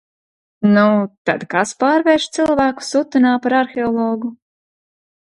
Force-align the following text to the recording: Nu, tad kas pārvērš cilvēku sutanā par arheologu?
Nu, 0.75 0.85
tad 1.29 1.43
kas 1.51 1.73
pārvērš 1.83 2.25
cilvēku 2.37 2.85
sutanā 2.87 3.33
par 3.43 3.55
arheologu? 3.59 4.33